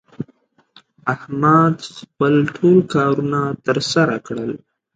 [1.13, 4.51] احمد خپل ټول کارونه تر سره کړل